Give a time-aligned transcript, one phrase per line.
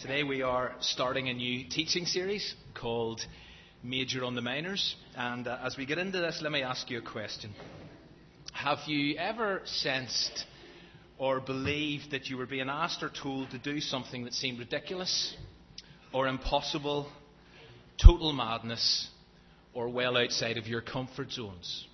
[0.00, 3.20] today we are starting a new teaching series called
[3.82, 4.96] Major on the Minors.
[5.16, 7.54] And uh, as we get into this, let me ask you a question.
[8.52, 10.44] Have you ever sensed
[11.18, 15.36] or believed that you were being asked or told to do something that seemed ridiculous
[16.12, 17.08] or impossible,
[18.02, 19.08] total madness,
[19.74, 21.86] or well outside of your comfort zones?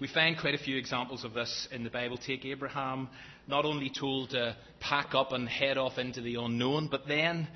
[0.00, 2.16] We find quite a few examples of this in the Bible.
[2.16, 3.08] Take Abraham,
[3.48, 7.48] not only told to pack up and head off into the unknown, but then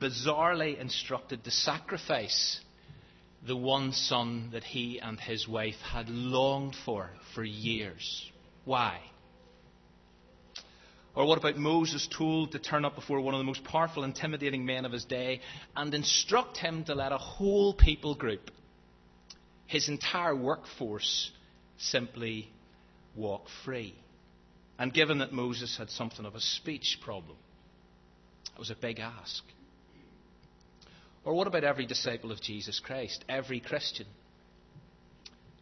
[0.00, 2.60] bizarrely instructed to sacrifice
[3.46, 8.30] the one son that he and his wife had longed for for years.
[8.64, 9.00] Why?
[11.14, 14.64] Or what about Moses told to turn up before one of the most powerful, intimidating
[14.64, 15.40] men of his day
[15.74, 18.50] and instruct him to let a whole people group,
[19.66, 21.32] his entire workforce,
[21.78, 22.50] simply
[23.16, 23.94] walk free.
[24.80, 27.36] And given that Moses had something of a speech problem,
[28.54, 29.44] it was a big ask.
[31.22, 34.06] Or what about every disciple of Jesus Christ, every Christian,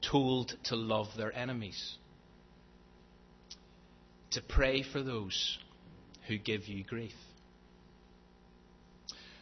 [0.08, 1.96] told to love their enemies,
[4.30, 5.58] to pray for those
[6.28, 7.10] who give you grief?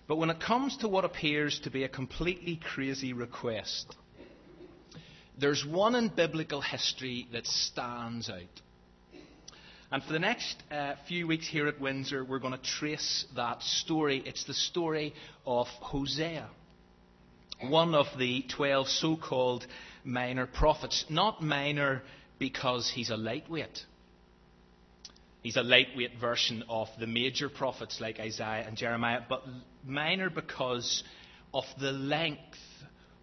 [0.08, 3.94] But when it comes to what appears to be a completely crazy request,
[5.38, 8.62] there's one in biblical history that stands out.
[9.90, 13.62] And for the next uh, few weeks here at Windsor, we're going to trace that
[13.62, 14.20] story.
[14.26, 15.14] It's the story
[15.46, 16.48] of Hosea,
[17.60, 19.64] one of the 12 so called
[20.02, 21.04] minor prophets.
[21.08, 22.02] Not minor
[22.40, 23.84] because he's a lightweight.
[25.42, 29.44] He's a lightweight version of the major prophets like Isaiah and Jeremiah, but
[29.84, 31.04] minor because
[31.54, 32.40] of the length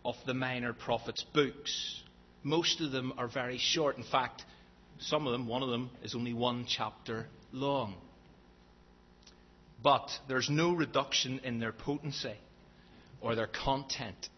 [0.05, 2.02] of the minor prophets' books.
[2.42, 3.98] Most of them are very short.
[3.98, 4.45] In fact,
[5.04, 7.96] some of them, one of them, is only one chapter long.
[9.82, 12.36] But there's no reduction in their potency
[13.20, 14.30] or their content.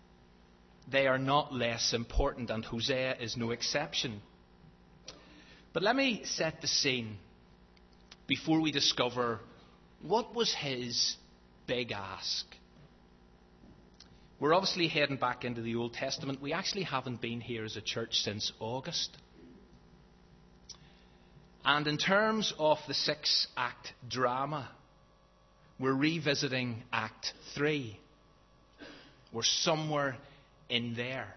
[0.91, 4.21] They are not less important, and Hosea is no exception.
[5.73, 7.17] But let me set the scene
[8.27, 9.39] before we discover
[10.01, 11.15] what was his
[11.67, 12.45] big ask.
[14.39, 16.41] We're obviously heading back into the Old Testament.
[16.41, 19.15] We actually haven't been here as a church since August.
[21.65, 24.69] And in terms of the six act drama,
[25.79, 27.99] we're revisiting Act 3.
[29.33, 30.15] We're somewhere
[30.69, 31.33] in there.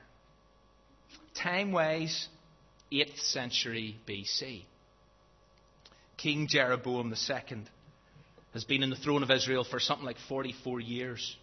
[1.34, 2.28] Time wise,
[2.92, 4.62] 8th century BC.
[6.18, 7.58] King Jeroboam II
[8.52, 11.36] has been in the throne of Israel for something like 44 years.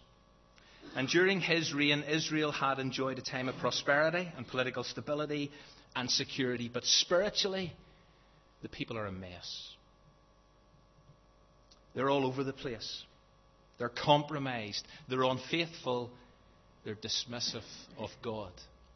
[0.94, 5.50] And during his reign, Israel had enjoyed a time of prosperity and political stability
[5.94, 6.70] and security.
[6.72, 7.72] But spiritually,
[8.62, 9.74] the people are a mess.
[11.94, 13.04] They're all over the place.
[13.78, 14.86] They're compromised.
[15.08, 16.10] They're unfaithful.
[16.84, 17.64] They're dismissive
[17.98, 18.52] of God.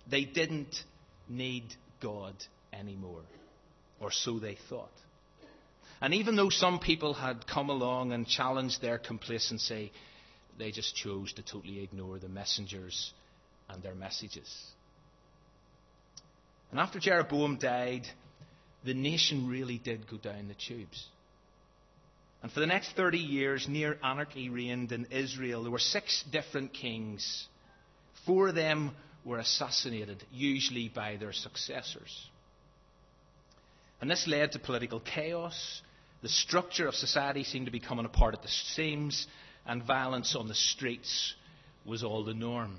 [0.09, 0.75] They didn't
[1.29, 1.65] need
[2.03, 2.35] God
[2.73, 3.23] anymore,
[4.01, 4.93] or so they thought.
[6.01, 9.93] And even though some people had come along and challenged their complacency,
[10.59, 13.13] they just chose to totally ignore the messengers
[13.69, 14.49] and their messages.
[16.71, 18.07] And after Jeroboam died,
[18.85, 21.07] the nation really did go down the tubes.
[22.43, 25.63] And for the next 30 years, near anarchy reigned in Israel.
[25.63, 27.47] There were six different kings.
[28.25, 28.93] Four of them
[29.25, 32.29] were assassinated, usually by their successors.
[34.01, 35.83] And this led to political chaos.
[36.23, 39.27] The structure of society seemed to be coming apart at the seams
[39.67, 41.35] and violence on the streets
[41.85, 42.79] was all the norm.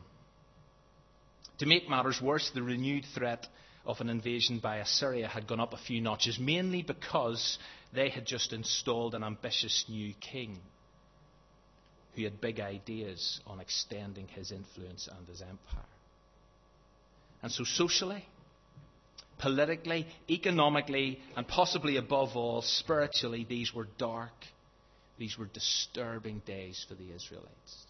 [1.61, 3.47] To make matters worse, the renewed threat
[3.85, 7.59] of an invasion by Assyria had gone up a few notches, mainly because
[7.93, 10.59] they had just installed an ambitious new king
[12.15, 15.85] who had big ideas on extending his influence and his empire.
[17.43, 18.25] And so, socially,
[19.37, 24.33] politically, economically, and possibly above all, spiritually, these were dark
[25.21, 27.85] these were disturbing days for the Israelites.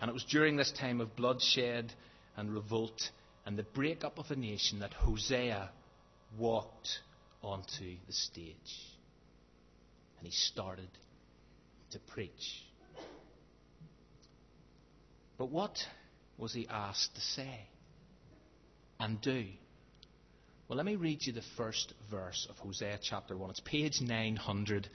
[0.00, 1.92] And it was during this time of bloodshed
[2.36, 3.10] and revolt
[3.46, 5.70] and the breakup of a nation that Hosea
[6.38, 7.00] walked
[7.42, 8.54] onto the stage.
[10.18, 10.88] And he started
[11.90, 12.62] to preach.
[15.36, 15.78] But what
[16.38, 17.60] was he asked to say
[18.98, 19.44] and do?
[20.68, 23.50] Well, let me read you the first verse of Hosea chapter 1.
[23.50, 24.88] It's page 900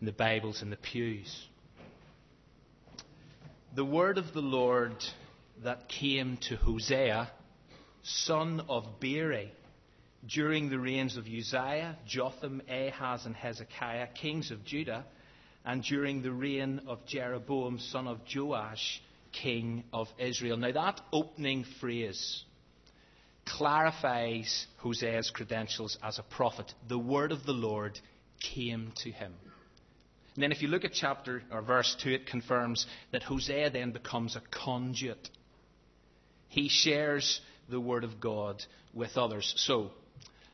[0.00, 1.46] in the Bibles in the pews.
[3.74, 4.94] The word of the Lord
[5.64, 7.28] that came to Hosea,
[8.04, 9.50] son of Beeri,
[10.24, 15.04] during the reigns of Uzziah, Jotham, Ahaz, and Hezekiah, kings of Judah,
[15.64, 20.56] and during the reign of Jeroboam, son of Joash, king of Israel.
[20.56, 22.44] Now, that opening phrase
[23.44, 26.72] clarifies Hosea's credentials as a prophet.
[26.86, 27.98] The word of the Lord
[28.40, 29.34] came to him.
[30.34, 33.92] And then, if you look at chapter or verse 2, it confirms that Hosea then
[33.92, 35.30] becomes a conduit.
[36.48, 39.54] He shares the word of God with others.
[39.56, 39.92] So,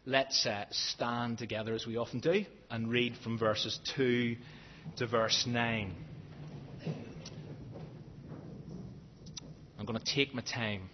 [0.05, 4.37] let's uh, stand together as we often do and read from verses 2
[4.97, 5.95] to verse 9.
[9.79, 10.91] I'm going to take my time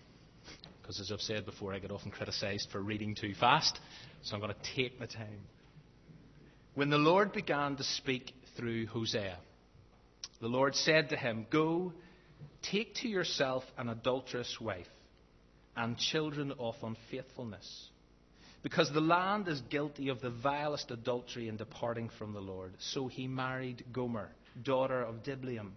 [0.81, 3.81] because, as I've said before, I get often criticized for reading too fast.
[4.23, 5.41] So I'm going to take my time.
[6.77, 9.39] When the Lord began to speak through Hosea,
[10.41, 11.93] the Lord said to him, Go,
[12.63, 14.87] take to yourself an adulterous wife
[15.77, 17.91] and children of unfaithfulness
[18.67, 22.73] because the land is guilty of the vilest adultery in departing from the Lord.
[22.79, 24.31] So he married Gomer,
[24.61, 25.77] daughter of Diblaim,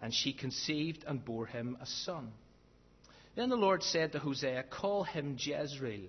[0.00, 2.30] and she conceived and bore him a son.
[3.34, 6.08] Then the Lord said to Hosea, Call him Jezreel,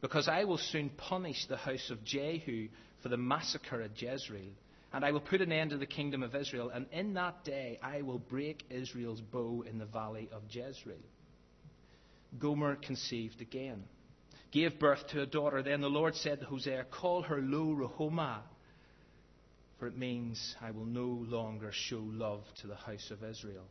[0.00, 2.68] because I will soon punish the house of Jehu
[3.00, 4.54] for the massacre at Jezreel.
[4.92, 7.78] And I will put an end to the kingdom of Israel, and in that day
[7.82, 10.96] I will break Israel's bow in the valley of Jezreel.
[12.38, 13.84] Gomer conceived again
[14.52, 15.62] gave birth to a daughter.
[15.62, 18.40] Then the Lord said to Hosea, Call her Lo Ruhamah,
[19.78, 23.64] for it means I will no longer show love to the house of Israel,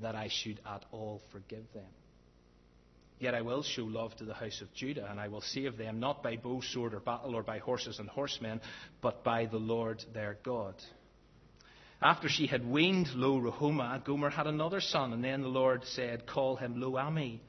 [0.00, 1.86] that I should at all forgive them.
[3.18, 5.98] Yet I will show love to the house of Judah, and I will save them
[5.98, 8.60] not by bow, sword, or battle, or by horses and horsemen,
[9.00, 10.74] but by the Lord their God.
[12.00, 16.26] After she had weaned Lo Ruhamah, Gomer had another son, and then the Lord said,
[16.26, 17.40] Call him Lo Ammi,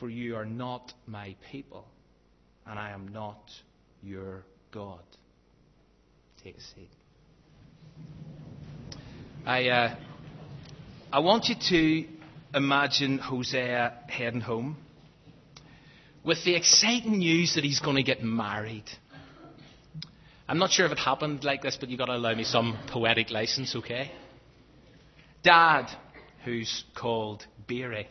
[0.00, 1.86] for you are not my people
[2.66, 3.50] and I am not
[4.02, 5.02] your God.
[6.42, 6.90] Take a seat.
[9.46, 9.96] I, uh,
[11.12, 12.08] I want you to
[12.54, 14.76] imagine Hosea heading home
[16.26, 18.84] with the exciting news that he's going to get married.
[20.48, 22.76] I'm not sure if it happened like this, but you've got to allow me some
[22.88, 24.10] poetic license, okay?
[25.42, 25.86] Dad,
[26.44, 28.08] who's called Beeri.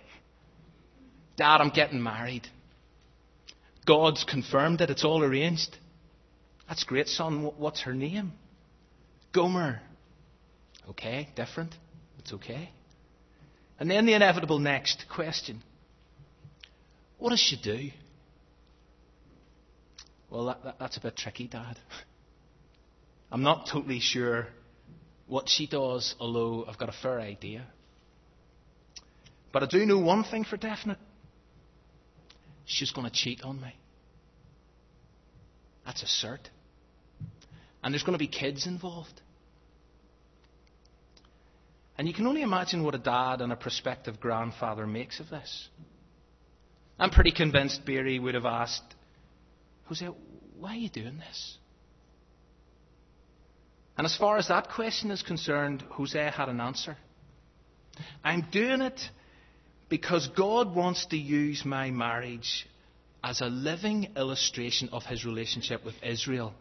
[1.35, 2.47] Dad, I'm getting married.
[3.85, 4.89] God's confirmed it.
[4.89, 5.77] It's all arranged.
[6.69, 7.51] That's great, son.
[7.57, 8.31] What's her name?
[9.33, 9.81] Gomer.
[10.89, 11.75] Okay, different.
[12.19, 12.69] It's okay.
[13.77, 15.62] And then the inevitable next question
[17.17, 17.91] What does she do?
[20.36, 21.80] Well, that, that, that's a bit tricky, Dad.
[23.32, 24.48] I'm not totally sure
[25.28, 27.66] what she does, although I've got a fair idea.
[29.54, 30.98] But I do know one thing for definite
[32.66, 33.74] she's going to cheat on me.
[35.86, 36.50] That's a cert.
[37.82, 39.22] And there's going to be kids involved.
[41.98, 45.70] And you can only imagine what a dad and a prospective grandfather makes of this.
[47.00, 48.96] I'm pretty convinced Beeri would have asked,
[49.86, 50.14] Hosea,
[50.60, 51.57] why are you doing this?
[53.98, 56.98] And as far as that question is concerned, Hosea had an answer.
[58.24, 59.00] I'm doing it
[59.88, 62.68] because God wants to use my marriage
[63.24, 66.54] as a living illustration of his relationship with Israel.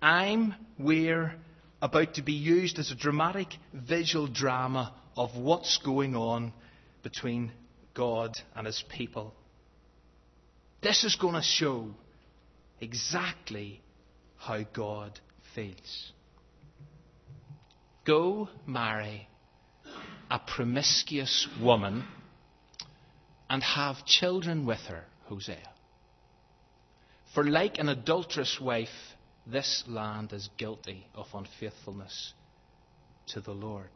[0.00, 1.34] I'm, we're
[1.82, 6.52] about to be used as a dramatic visual drama of what's going on
[7.02, 7.52] between
[7.94, 9.34] God and his people.
[10.82, 11.90] This is going to show
[12.80, 13.82] exactly
[14.36, 15.18] how God
[15.54, 16.12] feels.
[18.04, 19.28] Go marry
[20.30, 22.04] a promiscuous woman
[23.48, 25.68] and have children with her, Hosea.
[27.34, 28.88] For like an adulterous wife,
[29.46, 32.32] this land is guilty of unfaithfulness
[33.28, 33.90] to the Lord.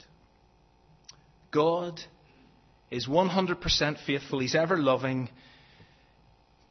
[1.51, 2.01] God
[2.91, 5.29] is 100% faithful, He's ever loving,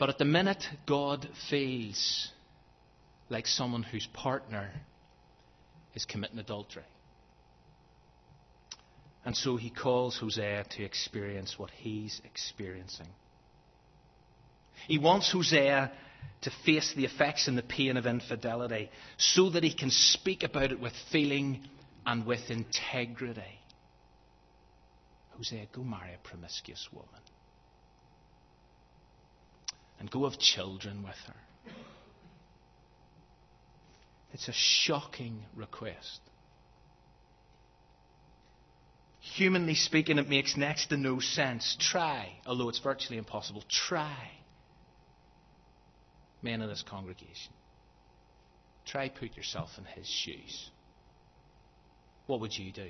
[0.03, 2.27] but at the minute, God feels
[3.29, 4.69] like someone whose partner
[5.95, 6.83] is committing adultery.
[9.23, 13.07] And so he calls Hosea to experience what he's experiencing.
[14.87, 15.93] He wants Hosea
[16.41, 20.73] to face the effects and the pain of infidelity so that he can speak about
[20.73, 21.61] it with feeling
[22.05, 23.61] and with integrity.
[25.37, 27.21] Hosea, go marry a promiscuous woman.
[30.03, 31.73] And go have children with her.
[34.33, 36.19] It's a shocking request.
[39.21, 41.77] Humanly speaking, it makes next to no sense.
[41.79, 44.29] Try, although it's virtually impossible, try.
[46.41, 47.53] Men in this congregation,
[48.85, 50.69] try put yourself in his shoes.
[52.27, 52.89] what would you do?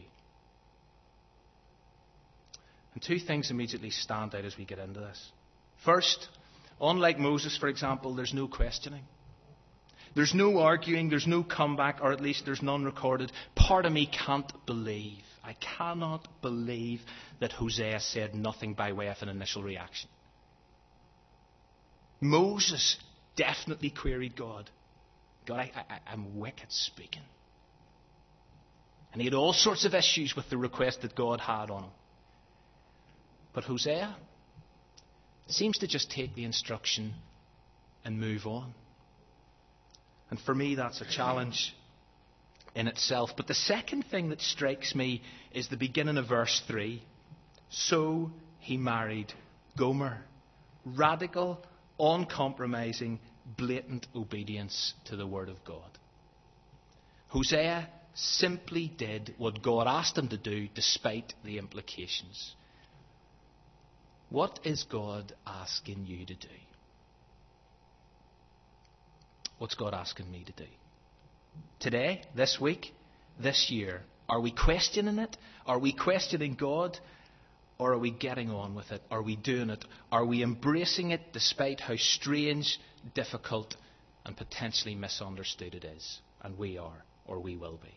[2.95, 5.31] And two things immediately stand out as we get into this.
[5.85, 6.27] First,
[6.81, 9.03] unlike Moses, for example, there's no questioning.
[10.15, 13.31] There's no arguing, there's no comeback, or at least there's none recorded.
[13.55, 17.01] Part of me can't believe, I cannot believe
[17.39, 20.09] that Hosea said nothing by way of an initial reaction.
[22.21, 22.97] Moses
[23.35, 24.69] definitely queried God.
[25.45, 27.23] God, I, I, I'm wicked speaking.
[29.11, 31.91] And he had all sorts of issues with the request that God had on him.
[33.53, 34.15] But Hosea
[35.51, 37.13] seems to just take the instruction
[38.05, 38.73] and move on.
[40.29, 41.75] And for me, that's a challenge
[42.75, 43.31] in itself.
[43.35, 45.21] But the second thing that strikes me
[45.53, 47.03] is the beginning of verse 3.
[47.69, 49.33] So he married
[49.77, 50.21] Gomer.
[50.85, 51.61] Radical,
[51.99, 53.19] uncompromising,
[53.57, 55.89] blatant obedience to the Word of God.
[57.29, 62.53] Hosea simply did what God asked him to do despite the implications.
[64.33, 66.47] What is God asking you to do?
[69.59, 70.69] What's God asking me to do?
[71.79, 72.95] Today, this week,
[73.39, 75.37] this year, are we questioning it?
[75.67, 76.97] Are we questioning God?
[77.77, 79.03] Or are we getting on with it?
[79.11, 79.85] Are we doing it?
[80.11, 82.79] Are we embracing it despite how strange,
[83.13, 83.75] difficult,
[84.25, 86.21] and potentially misunderstood it is?
[86.41, 87.93] And we are, or we will be.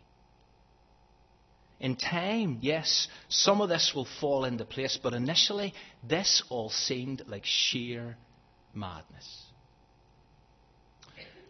[1.78, 7.22] In time, yes, some of this will fall into place, but initially, this all seemed
[7.26, 8.16] like sheer
[8.72, 9.42] madness.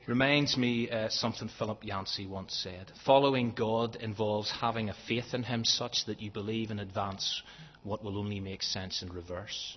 [0.07, 2.93] Reminds me uh, something Philip Yancey once said.
[3.05, 7.43] Following God involves having a faith in Him such that you believe in advance
[7.83, 9.77] what will only make sense in reverse.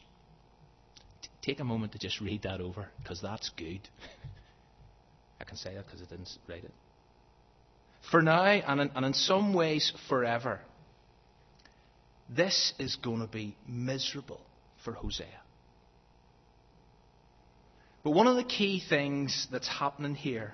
[1.21, 3.81] T- take a moment to just read that over, because that's good.
[5.41, 6.73] I can say that because I didn't write it
[8.11, 10.59] for now and in, and in some ways forever.
[12.29, 14.41] This is going to be miserable
[14.83, 15.27] for Hosea.
[18.03, 20.53] But one of the key things that's happening here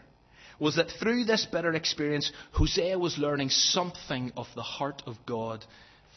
[0.60, 5.66] was that through this bitter experience, Hosea was learning something of the heart of God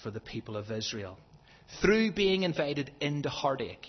[0.03, 1.19] for the people of Israel.
[1.83, 3.89] Through being invited into heartache,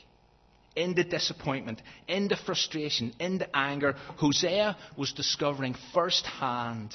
[0.76, 6.94] into disappointment, into frustration, into anger, Hosea was discovering firsthand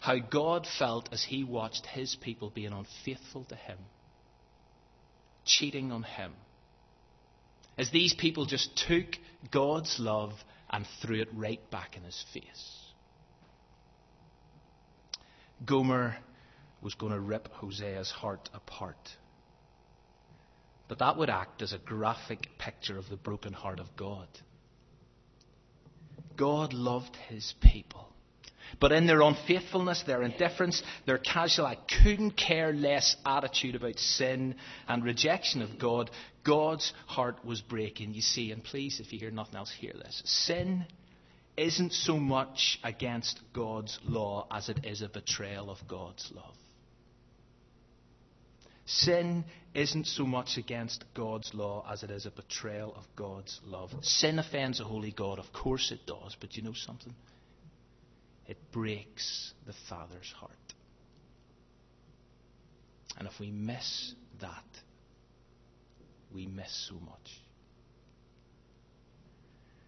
[0.00, 3.78] how God felt as he watched his people being unfaithful to him,
[5.44, 6.32] cheating on him.
[7.76, 9.06] As these people just took
[9.50, 10.32] God's love
[10.70, 12.76] and threw it right back in his face.
[15.64, 16.16] Gomer
[16.80, 18.96] was going to rip Hosea's heart apart.
[20.88, 24.28] But that would act as a graphic picture of the broken heart of God.
[26.36, 28.08] God loved his people.
[28.78, 34.54] But in their unfaithfulness, their indifference, their casual, I couldn't care less attitude about sin
[34.86, 36.10] and rejection of God,
[36.44, 38.14] God's heart was breaking.
[38.14, 40.22] You see, and please, if you hear nothing else, hear this.
[40.24, 40.86] Sin
[41.56, 46.54] isn't so much against God's law as it is a betrayal of God's love.
[48.86, 53.90] Sin isn't so much against God's law as it is a betrayal of God's love.
[54.02, 57.14] Sin offends a holy God, of course it does, but you know something?
[58.50, 60.50] It breaks the Father's heart.
[63.16, 64.64] And if we miss that,
[66.34, 67.40] we miss so much.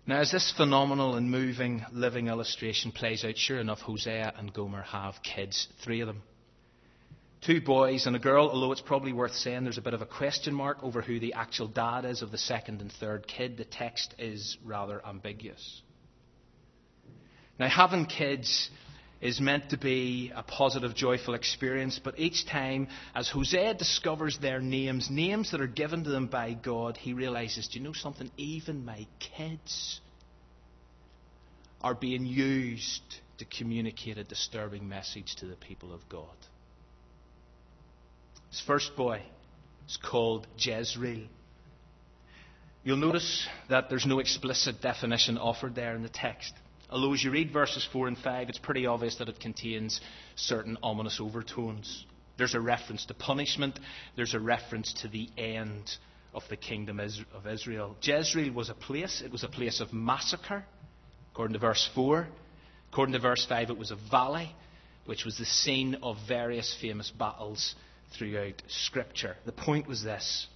[0.07, 4.83] Now, as this phenomenal and moving living illustration plays out, sure enough, Hosea and Gomer
[4.83, 6.23] have kids, three of them.
[7.45, 10.07] Two boys and a girl, although it's probably worth saying there's a bit of a
[10.07, 13.57] question mark over who the actual dad is of the second and third kid.
[13.57, 15.83] The text is rather ambiguous.
[17.62, 18.71] Now, having kids
[19.21, 24.59] is meant to be a positive, joyful experience, but each time, as Hosea discovers their
[24.59, 28.33] names, names that are given to them by God, he realizes, do you know something?
[28.37, 30.00] Even my kids
[31.81, 33.02] are being used
[33.38, 36.26] to communicate a disturbing message to the people of God.
[38.50, 39.23] His first boy
[39.87, 41.28] is called Jezreel.
[42.83, 46.52] You'll notice that there's no explicit definition offered there in the text.
[46.92, 49.99] Although as you read verses 4 and 5, it's pretty obvious that it contains
[50.37, 52.04] certain ominous overtones.
[52.37, 53.80] There's a reference to punishment,
[54.14, 55.90] there's a reference to the end
[56.34, 57.96] of the kingdom of Israel.
[58.02, 60.66] Jezreel was a place, it was a place of massacre,
[61.32, 62.28] according to verse 4.
[62.92, 64.54] According to verse 5, it was a valley,
[65.06, 67.75] which was the scene of various famous battles
[68.18, 69.37] throughout Scripture.
[69.46, 70.46] The point was this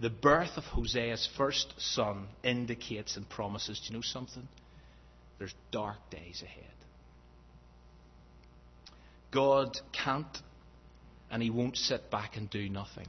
[0.00, 4.48] the birth of Hosea's first son indicates and promises, do you know something?
[5.38, 6.64] There's dark days ahead.
[9.30, 10.38] God can't
[11.30, 13.08] and he won't sit back and do nothing.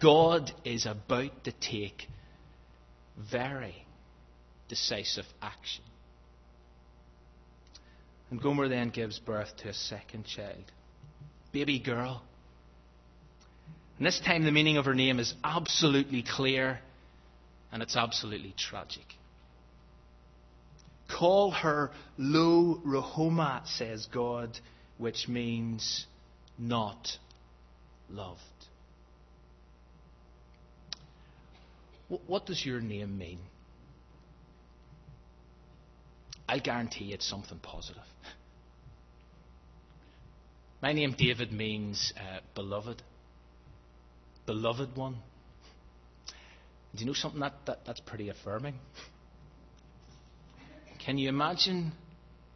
[0.00, 2.08] God is about to take
[3.18, 3.86] very
[4.68, 5.84] decisive action.
[8.30, 10.64] And Gomer then gives birth to a second child,
[11.52, 12.22] baby girl.
[13.98, 16.80] And this time the meaning of her name is absolutely clear
[17.70, 19.04] and it's absolutely tragic.
[21.18, 24.58] Call her Lo Ruhamah, says God,
[24.98, 26.06] which means
[26.58, 27.18] not
[28.10, 28.40] loved.
[32.26, 33.38] What does your name mean?
[36.48, 38.02] I guarantee it's something positive.
[40.82, 43.02] My name, David, means uh, beloved.
[44.46, 45.16] Beloved one.
[46.94, 48.74] Do you know something that, that that's pretty affirming?
[51.04, 51.92] Can you imagine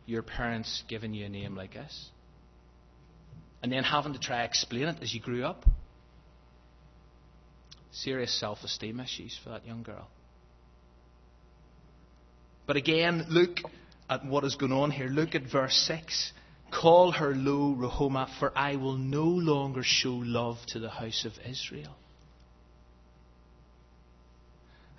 [0.07, 2.11] your parents giving you a name like this?
[3.63, 5.65] And then having to try explain it as you grew up?
[7.91, 10.09] Serious self esteem issues for that young girl.
[12.67, 13.59] But again, look
[14.09, 15.09] at what is going on here.
[15.09, 16.33] Look at verse 6.
[16.71, 21.33] Call her Lo Ruhamah, for I will no longer show love to the house of
[21.49, 21.97] Israel.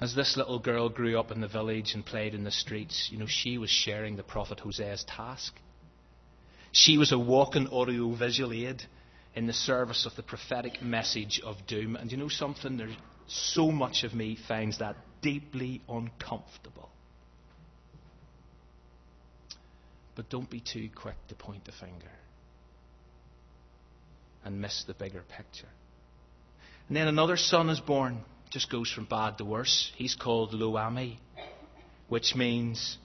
[0.01, 3.18] As this little girl grew up in the village and played in the streets, you
[3.18, 5.53] know, she was sharing the prophet Hosea's task.
[6.72, 8.82] She was a walking audio-visual aid
[9.36, 11.98] in the service of the prophetic message of doom.
[11.98, 12.77] And you know something?
[12.77, 12.96] There's
[13.27, 16.89] so much of me finds that deeply uncomfortable.
[20.15, 22.12] But don't be too quick to point the finger
[24.46, 25.68] and miss the bigger picture.
[26.88, 29.91] And then another son is born just goes from bad to worse.
[29.96, 31.18] He's called Lo-ammi,
[32.08, 32.98] which means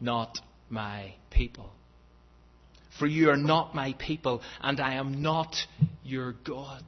[0.00, 0.38] not
[0.70, 1.70] my people.
[2.98, 5.56] For you are not my people, and I am not
[6.04, 6.82] your God.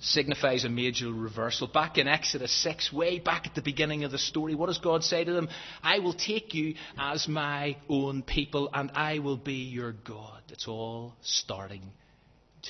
[0.00, 1.66] Signifies a major reversal.
[1.66, 5.04] Back in Exodus 6, way back at the beginning of the story, what does God
[5.04, 5.48] say to them?
[5.82, 10.42] I will take you as my own people, and I will be your God.
[10.50, 11.92] It's all starting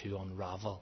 [0.03, 0.81] to unravel.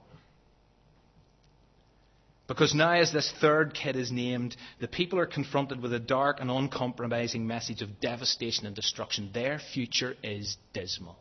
[2.47, 6.39] Because now, as this third kid is named, the people are confronted with a dark
[6.39, 9.31] and uncompromising message of devastation and destruction.
[9.33, 11.17] Their future is dismal.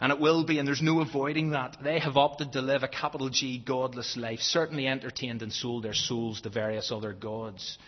[0.00, 1.78] And it will be, and there's no avoiding that.
[1.82, 5.94] They have opted to live a capital G godless life, certainly entertained and sold their
[5.94, 7.78] souls to various other gods.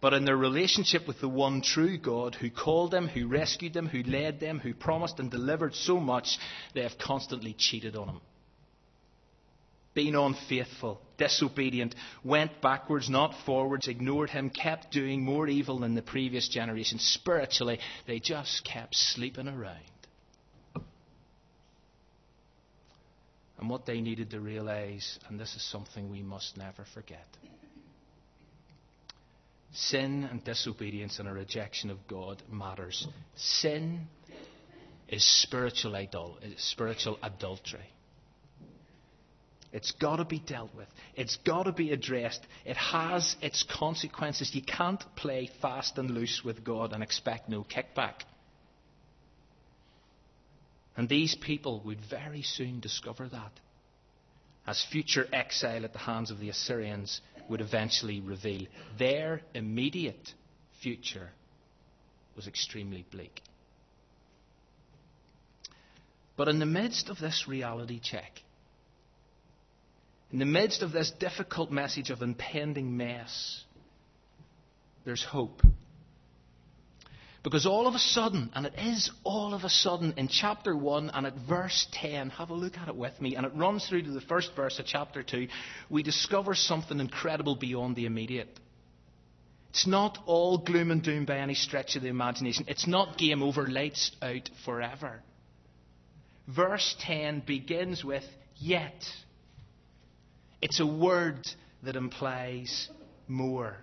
[0.00, 3.86] But in their relationship with the one true God who called them, who rescued them,
[3.86, 6.38] who led them, who promised and delivered so much,
[6.74, 8.20] they have constantly cheated on him
[9.94, 16.02] been unfaithful, disobedient, went backwards, not forwards, ignored him, kept doing more evil than the
[16.02, 16.98] previous generation.
[16.98, 19.78] Spiritually, they just kept sleeping around.
[23.58, 27.26] And what they needed to realize, and this is something we must never forget
[29.72, 33.06] sin and disobedience and a rejection of God matters.
[33.36, 34.06] Sin
[35.08, 37.90] is spiritual, idol- spiritual adultery.
[39.72, 40.88] It's got to be dealt with.
[41.16, 42.46] It's got to be addressed.
[42.66, 44.54] It has its consequences.
[44.54, 48.20] You can't play fast and loose with God and expect no kickback.
[50.94, 53.52] And these people would very soon discover that,
[54.66, 58.66] as future exile at the hands of the Assyrians would eventually reveal.
[58.98, 60.34] Their immediate
[60.82, 61.30] future
[62.36, 63.40] was extremely bleak.
[66.36, 68.42] But in the midst of this reality check,
[70.32, 73.64] in the midst of this difficult message of impending mess,
[75.04, 75.62] there's hope.
[77.42, 81.10] Because all of a sudden, and it is all of a sudden in chapter 1
[81.12, 84.02] and at verse 10, have a look at it with me, and it runs through
[84.02, 85.48] to the first verse of chapter 2,
[85.90, 88.60] we discover something incredible beyond the immediate.
[89.70, 92.66] It's not all gloom and doom by any stretch of the imagination.
[92.68, 95.20] It's not game over, lights out forever.
[96.46, 98.24] Verse 10 begins with,
[98.56, 99.02] Yet.
[100.62, 101.46] It's a word
[101.82, 102.88] that implies
[103.26, 103.76] more.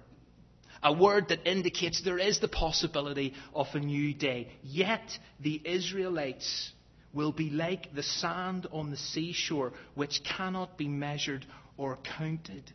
[0.81, 4.47] A word that indicates there is the possibility of a new day.
[4.63, 6.71] Yet the Israelites
[7.13, 12.71] will be like the sand on the seashore, which cannot be measured or counted.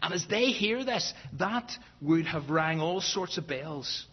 [0.00, 4.06] And as they hear this, that would have rang all sorts of bells.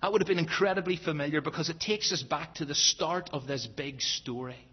[0.00, 3.46] That would have been incredibly familiar because it takes us back to the start of
[3.46, 4.69] this big story.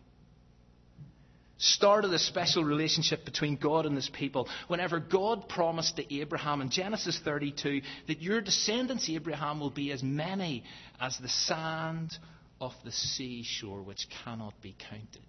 [1.58, 4.48] Started a special relationship between God and his people.
[4.68, 10.04] Whenever God promised to Abraham in Genesis 32 that your descendants, Abraham, will be as
[10.04, 10.64] many
[11.00, 12.16] as the sand
[12.62, 15.22] of the seashore, which cannot be counted.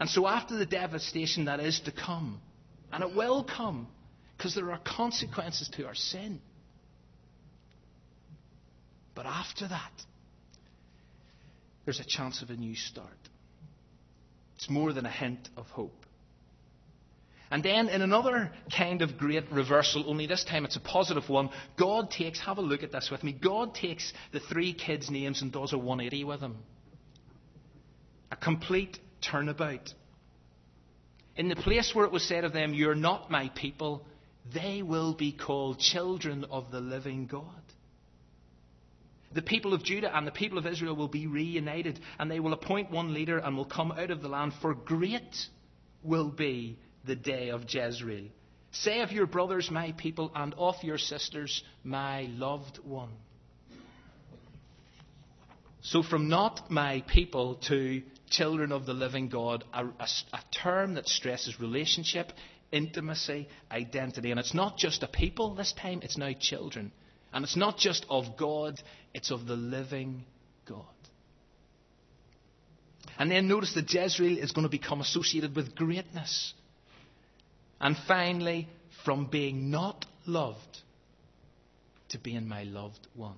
[0.00, 2.40] And so, after the devastation that is to come,
[2.92, 3.86] and it will come,
[4.36, 6.40] because there are consequences to our sin.
[9.14, 9.92] But after that,
[11.84, 13.08] there's a chance of a new start.
[14.62, 16.06] It's more than a hint of hope.
[17.50, 21.50] And then, in another kind of great reversal, only this time it's a positive one,
[21.76, 25.42] God takes, have a look at this with me, God takes the three kids' names
[25.42, 26.58] and does a 180 with them.
[28.30, 29.92] A complete turnabout.
[31.34, 34.06] In the place where it was said of them, You're not my people,
[34.54, 37.64] they will be called children of the living God.
[39.34, 42.52] The people of Judah and the people of Israel will be reunited, and they will
[42.52, 45.48] appoint one leader and will come out of the land, for great
[46.02, 48.28] will be the day of Jezreel.
[48.72, 53.10] Say of your brothers, my people, and of your sisters, my loved one.
[55.82, 60.94] So, from not my people to children of the living God, a, a, a, term
[60.94, 62.32] that stresses relationship,
[62.70, 64.30] intimacy, identity.
[64.30, 66.92] And it's not just a people this time, it's now children.
[67.32, 68.80] And it's not just of God,
[69.14, 70.24] it's of the living
[70.68, 70.84] God.
[73.18, 76.54] And then notice that Jezreel is going to become associated with greatness.
[77.80, 78.68] And finally,
[79.04, 80.80] from being not loved
[82.10, 83.36] to being my loved one.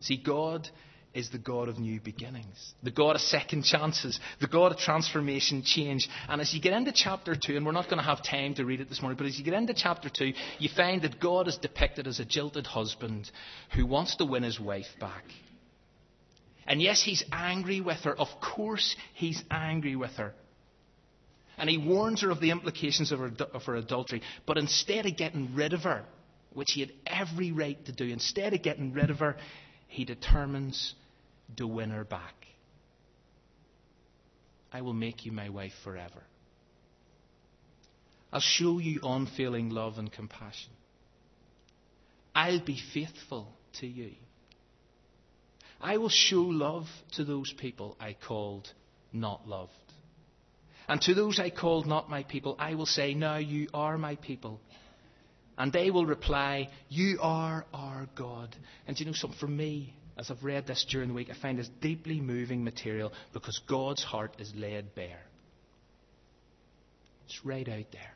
[0.00, 0.68] See, God
[1.12, 5.62] is the God of new beginnings, the God of second chances, the God of transformation,
[5.64, 6.08] change.
[6.28, 8.64] And as you get into chapter 2, and we're not going to have time to
[8.64, 11.48] read it this morning, but as you get into chapter 2, you find that God
[11.48, 13.30] is depicted as a jilted husband
[13.74, 15.24] who wants to win his wife back.
[16.66, 18.16] And yes, he's angry with her.
[18.16, 20.32] Of course, he's angry with her.
[21.58, 24.22] And he warns her of the implications of her, of her adultery.
[24.46, 26.04] But instead of getting rid of her,
[26.52, 29.36] which he had every right to do, instead of getting rid of her,
[29.90, 30.94] he determines
[31.56, 32.34] to win her back.
[34.72, 36.22] I will make you my wife forever.
[38.32, 40.70] I'll show you unfailing love and compassion.
[42.34, 43.48] I'll be faithful
[43.80, 44.12] to you.
[45.80, 48.68] I will show love to those people I called
[49.12, 49.72] not loved.
[50.86, 54.14] And to those I called not my people, I will say, Now you are my
[54.16, 54.60] people.
[55.60, 58.56] And they will reply, You are our God.
[58.86, 59.38] And do you know something?
[59.38, 63.12] For me, as I've read this during the week, I find this deeply moving material
[63.34, 65.20] because God's heart is laid bare.
[67.26, 68.14] It's right out there.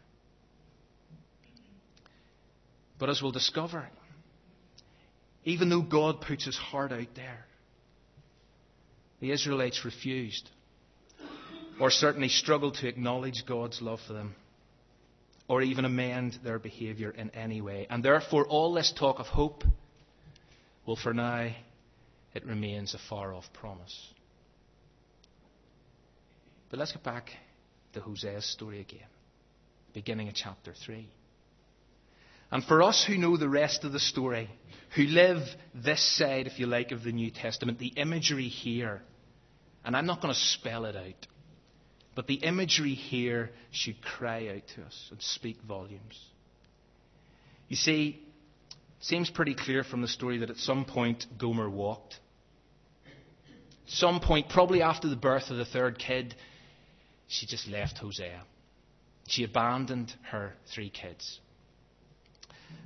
[2.99, 3.91] But as we'll discover,
[5.45, 7.45] even though God puts his heart out there,
[9.21, 10.49] the Israelites refused,
[11.79, 14.35] or certainly struggled to acknowledge God's love for them,
[15.49, 17.87] or even amend their behaviour in any way.
[17.91, 19.63] And therefore, all this talk of hope
[20.87, 21.51] will for now
[22.35, 24.13] it remains a far off promise.
[26.71, 27.31] But let's get back
[27.93, 29.07] to Hosea's story again,
[29.93, 31.09] beginning of chapter 3.
[32.51, 34.51] And for us who know the rest of the story,
[34.97, 35.39] who live
[35.75, 39.03] this side, if you like, of the New Testament, the imagery here,
[39.85, 41.27] and I'm not going to spell it out,
[42.15, 46.21] but the imagery here should cry out to us and speak volumes.
[47.69, 48.21] You see,
[48.71, 52.19] it seems pretty clear from the story that at some point Gomer walked
[53.87, 56.35] some point, probably after the birth of the third kid,
[57.27, 58.43] she just left Hosea.
[59.27, 61.41] She abandoned her three kids.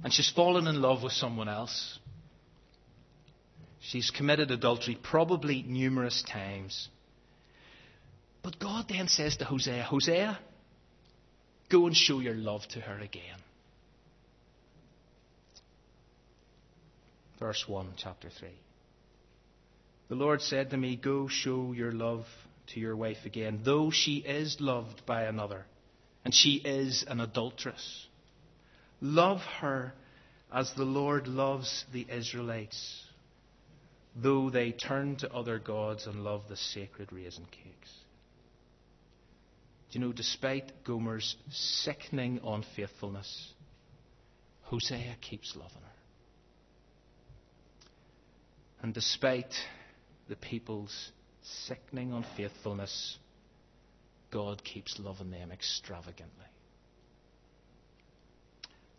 [0.02, 1.98] And she's fallen in love with someone else.
[3.80, 6.88] She's committed adultery probably numerous times.
[8.48, 10.38] But God then says to Hosea, Hosea,
[11.68, 13.36] go and show your love to her again.
[17.38, 18.48] Verse 1, chapter 3.
[20.08, 22.24] The Lord said to me, Go show your love
[22.68, 25.66] to your wife again, though she is loved by another,
[26.24, 28.06] and she is an adulteress.
[29.02, 29.92] Love her
[30.50, 33.04] as the Lord loves the Israelites,
[34.16, 37.92] though they turn to other gods and love the sacred raisin cakes.
[39.90, 43.52] Do you know, despite Gomer's sickening unfaithfulness,
[44.62, 45.88] Hosea keeps loving her.
[48.82, 49.54] And despite
[50.28, 51.10] the people's
[51.66, 53.18] sickening unfaithfulness,
[54.30, 56.44] God keeps loving them extravagantly.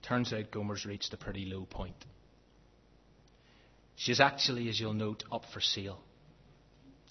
[0.02, 2.04] Turns out Gomer's reached a pretty low point.
[3.96, 6.00] She's actually, as you'll note, up for sale.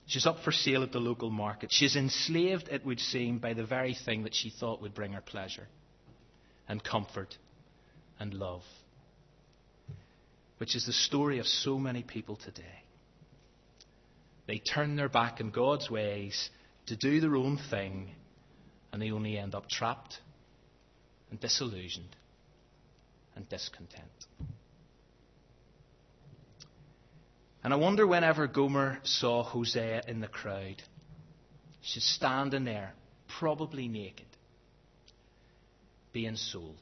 [0.09, 1.71] She's up for sale at the local market.
[1.71, 5.21] She's enslaved, it would seem, by the very thing that she thought would bring her
[5.21, 5.69] pleasure
[6.67, 7.37] and comfort
[8.19, 8.63] and love,
[10.57, 12.85] which is the story of so many people today.
[14.47, 16.49] They turn their back on God's ways
[16.87, 18.11] to do their own thing,
[18.91, 20.21] and they only end up trapped
[21.31, 22.17] and disillusioned
[23.37, 24.09] and discontent.
[27.65, 30.83] And I wonder whenever Gomer saw Hosea in the crowd,
[31.81, 32.93] she's standing there,
[33.39, 34.27] probably naked,
[36.13, 36.79] being sold.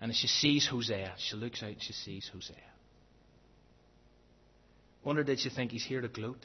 [0.00, 2.56] And as she sees Hosea, she looks out she sees Hosea.
[5.04, 6.44] Wonder did she think he's here to gloat?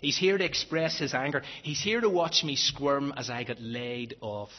[0.00, 1.42] He's here to express his anger.
[1.62, 4.50] He's here to watch me squirm as I get laid off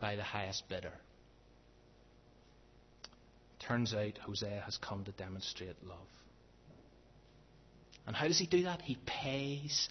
[0.00, 0.92] by the highest bidder.
[3.66, 5.98] Turns out Hosea has come to demonstrate love.
[8.06, 8.80] And how does he do that?
[8.80, 9.88] He pays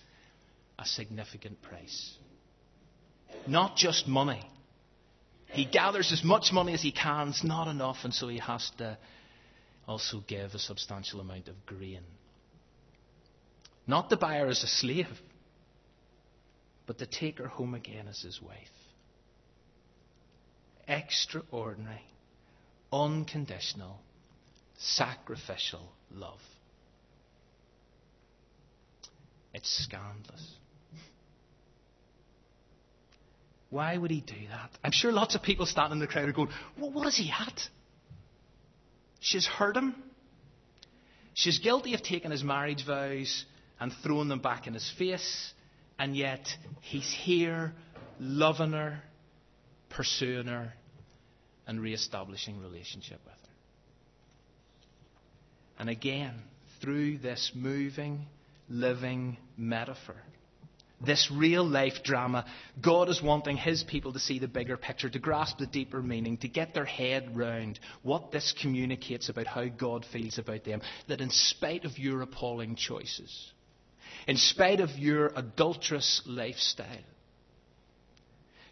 [0.80, 2.18] a significant price.
[3.48, 4.42] Not just money.
[5.48, 7.30] He gathers as much money as he can.
[7.30, 8.98] It's not enough, and so he has to
[9.88, 12.02] also give a substantial amount of grain.
[13.86, 15.08] Not the buyer as a slave,
[16.88, 18.58] but to take her home again as his wife.
[20.88, 22.02] Extraordinary
[23.04, 24.00] unconditional,
[24.78, 26.40] sacrificial love.
[29.54, 30.54] It's scandalous.
[33.70, 34.70] Why would he do that?
[34.84, 37.32] I'm sure lots of people standing in the crowd are going, well, what is he
[37.32, 37.60] at?
[39.20, 39.96] She's hurt him.
[41.34, 43.46] She's guilty of taking his marriage vows
[43.80, 45.54] and throwing them back in his face,
[46.00, 46.48] and yet
[46.82, 47.74] he's here
[48.20, 49.02] loving her,
[49.90, 50.74] pursuing her,
[51.68, 53.50] and re-establishing relationship with her.
[55.80, 56.34] And again,
[56.82, 58.26] through this moving,
[58.70, 60.16] living metaphor,
[61.06, 62.46] this real life drama,
[62.82, 66.38] God is wanting His people to see the bigger picture, to grasp the deeper meaning,
[66.38, 70.82] to get their head round what this communicates about how God feels about them.
[71.08, 73.52] That in spite of your appalling choices,
[74.28, 76.88] in spite of your adulterous lifestyle,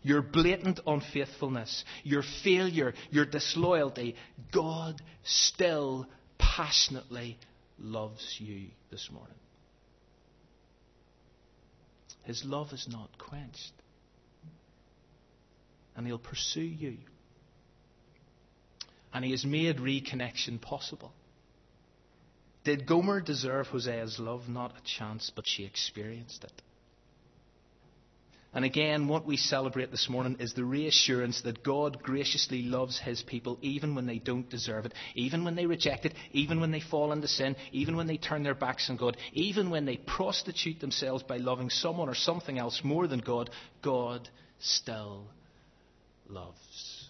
[0.04, 4.16] your blatant unfaithfulness, your failure, your disloyalty,
[4.52, 7.38] God still passionately
[7.80, 9.36] loves you this morning.
[12.24, 13.72] His love is not quenched.
[15.96, 16.98] And He'll pursue you.
[19.14, 21.14] And He has made reconnection possible.
[22.64, 24.48] Did Gomer deserve Hosea's love?
[24.48, 26.62] Not a chance, but she experienced it.
[28.56, 33.24] And again, what we celebrate this morning is the reassurance that God graciously loves His
[33.24, 36.80] people even when they don't deserve it, even when they reject it, even when they
[36.80, 40.80] fall into sin, even when they turn their backs on God, even when they prostitute
[40.80, 43.50] themselves by loving someone or something else more than God,
[43.82, 45.26] God still
[46.30, 47.10] loves.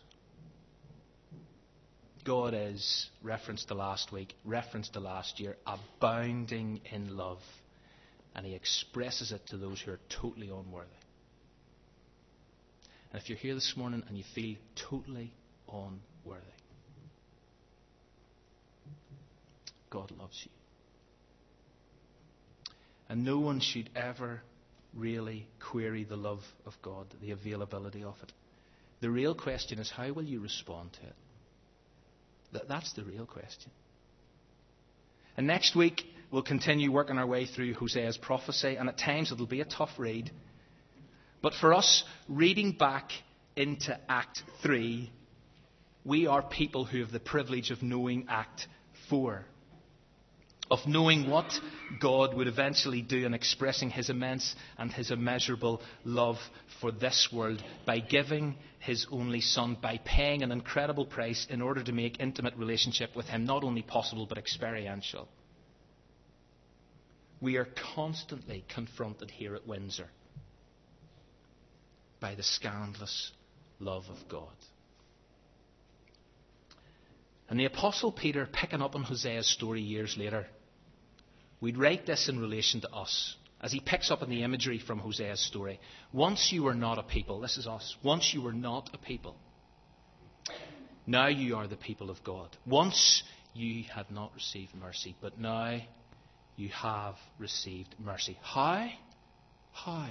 [2.24, 7.40] God is, reference to last week, reference to last year, abounding in love.
[8.34, 10.88] And He expresses it to those who are totally unworthy.
[13.14, 14.56] And if you're here this morning and you feel
[14.90, 15.32] totally
[15.72, 16.44] unworthy,
[19.92, 20.52] God loves you.
[23.08, 24.42] And no one should ever
[24.96, 28.32] really query the love of God, the availability of it.
[29.02, 31.16] The real question is how will you respond to it?
[32.54, 33.72] That, that's the real question.
[35.38, 39.46] And next week, we'll continue working our way through Hosea's prophecy, and at times it'll
[39.46, 40.32] be a tough read.
[41.44, 43.12] But for us, reading back
[43.58, 45.12] into Act 3,
[46.06, 48.66] we are people who have the privilege of knowing Act
[49.10, 49.46] 4.
[50.72, 51.52] Of knowing what
[52.00, 56.38] God would eventually do in expressing his immense and his immeasurable love
[56.80, 61.84] for this world by giving his only son, by paying an incredible price in order
[61.84, 65.28] to make intimate relationship with him not only possible but experiential.
[67.42, 70.10] We are constantly confronted here at Windsor
[72.24, 73.34] by the scandalous
[73.82, 74.56] love of God.
[77.50, 80.48] And the Apostle Peter, picking up on Hosea's story years later,
[81.60, 85.02] we'd write this in relation to us as he picks up on the imagery from
[85.02, 85.82] Hosea's story.
[86.14, 87.98] Once you were not a people, this is us.
[88.02, 89.36] Once you were not a people,
[91.06, 92.56] now you are the people of God.
[92.66, 93.22] Once
[93.54, 95.78] you had not received mercy, but now
[96.56, 98.38] you have received mercy.
[98.42, 98.90] How?
[99.74, 100.10] How?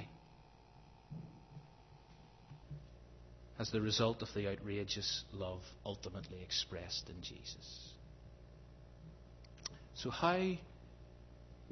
[3.62, 7.94] As the result of the outrageous love ultimately expressed in Jesus.
[9.94, 10.37] So, how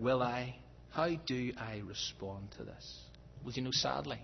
[0.00, 0.56] Will I?
[0.90, 3.00] How do I respond to this?
[3.44, 4.18] Well, you know, sadly,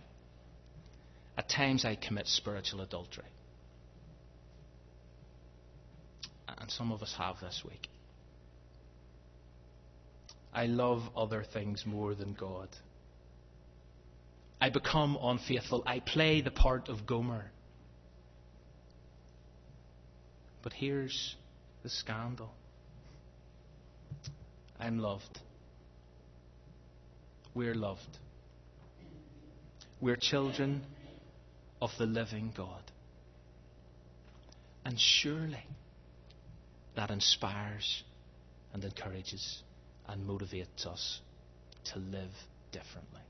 [1.36, 3.26] at times I commit spiritual adultery.
[6.48, 7.88] And some of us have this week.
[10.52, 12.68] I love other things more than God.
[14.58, 15.82] I become unfaithful.
[15.86, 17.50] I play the part of Gomer.
[20.66, 21.36] But here's
[21.84, 22.50] the scandal
[24.80, 25.38] I'm loved.
[27.54, 28.18] We're loved.
[30.00, 30.82] We're children
[31.80, 32.82] of the living God.
[34.84, 35.64] And surely
[36.96, 38.02] that inspires
[38.72, 39.62] and encourages
[40.08, 41.20] and motivates us
[41.92, 42.32] to live
[42.72, 43.25] differently.